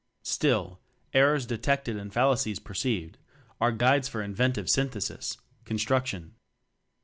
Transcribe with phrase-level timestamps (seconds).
[0.23, 0.79] Still
[1.13, 3.19] errors detected and fallacies perceived
[3.59, 6.33] are guides for inventive synthesis construction.